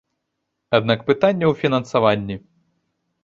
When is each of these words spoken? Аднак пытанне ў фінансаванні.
Аднак 0.77 0.99
пытанне 1.09 1.45
ў 1.51 1.65
фінансаванні. 1.65 2.37